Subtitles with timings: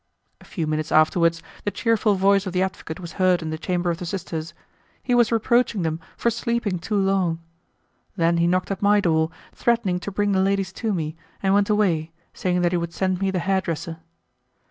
[0.41, 3.91] A few minutes afterwards, the cheerful voice of the advocate was heard in the chamber
[3.91, 4.55] of the sisters;
[5.03, 7.39] he was reproaching them for sleeping too long!
[8.15, 11.69] Then he knocked at my door, threatening to bring the ladies to me, and went
[11.69, 13.99] away, saying that he would send me the hair dresser.